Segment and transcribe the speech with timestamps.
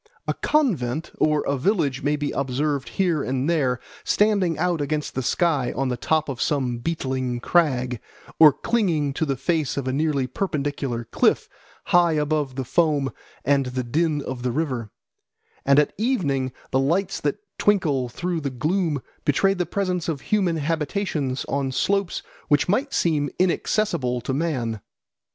[0.27, 5.21] A convent or a village may be observed here and there standing out against the
[5.21, 8.01] sky on the top of some beetling crag,
[8.39, 11.47] or clinging to the face of a nearly perpendicular cliff
[11.83, 13.11] high above the foam
[13.45, 14.89] and the din of the river;
[15.67, 20.55] and at evening the lights that twinkle through the gloom betray the presence of human
[20.57, 24.81] habitations on slopes which might seem inaccessible to man.